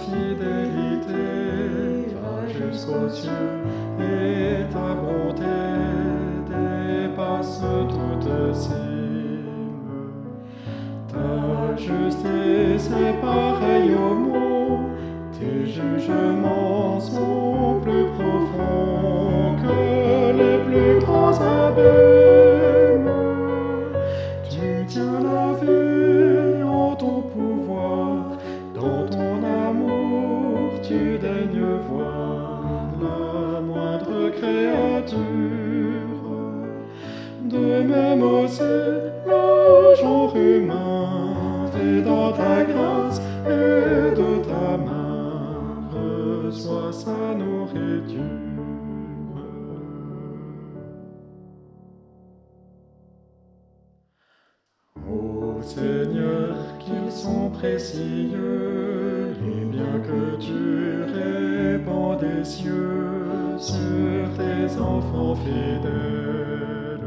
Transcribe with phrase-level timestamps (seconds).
[0.00, 1.26] fidélité
[2.22, 3.48] va jusqu'aux cieux
[3.98, 5.58] et ta bonté
[6.48, 8.78] dépasse toute cime.
[11.08, 14.78] Ta justice est pareille au mot,
[15.38, 17.89] tes jugements sont plus
[30.90, 35.18] tu daignes voir la moindre créature.
[37.44, 38.74] De même aussi
[39.30, 48.18] le genre humain fait dans ta grâce et de ta main reçoit sa nourriture.
[55.08, 60.79] Ô Seigneur, qu'ils sont précieux, les biens que tu
[62.40, 67.00] des cieux sur tes enfants fidèles.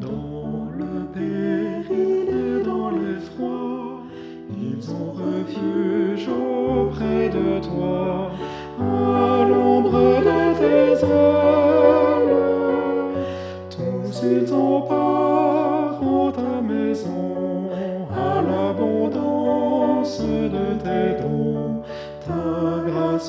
[0.00, 4.02] Dans le péril et dans l'effroi,
[4.50, 8.30] ils ont refuge auprès de toi,
[8.80, 12.34] à l'ombre de tes ailes.
[13.70, 17.43] Tous ils ont part en ta maison,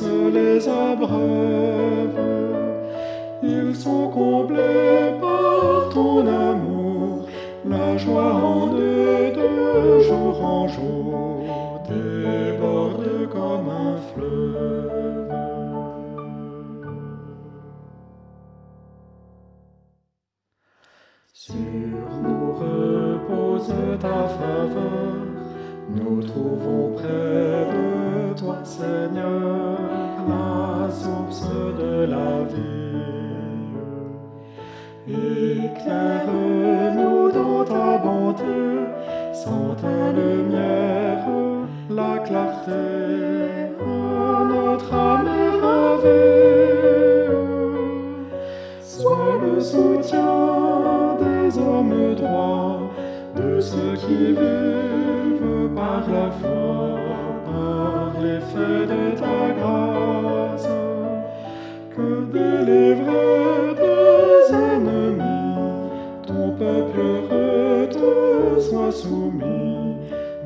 [0.01, 2.19] Les abreuve,
[3.41, 7.29] ils sont comblés par ton amour.
[7.65, 11.45] La joie en de jour en jour
[11.87, 15.31] déborde comme un fleuve.
[21.31, 21.55] Sur
[22.21, 25.15] nous repose ta faveur,
[25.89, 27.05] nous trouvons près
[27.71, 27.94] de
[28.35, 29.79] toi, Seigneur,
[30.27, 32.53] la source de la vie.
[35.07, 38.43] Éclaire-nous dans ta bonté,
[39.33, 41.25] sans ta lumière,
[41.89, 43.15] la clarté
[44.75, 47.29] notre âme est ravie.
[48.81, 52.79] Sois le soutien des hommes droits,
[53.35, 56.94] de ceux qui vivent par la foi,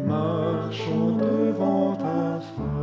[0.05, 2.78] marchons devant ta face.